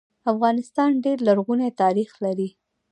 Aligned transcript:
افغانستان 0.31 0.89
ډير 1.03 1.17
لرغونی 1.27 1.69
تاریخ 1.81 2.09
لري 2.23 2.49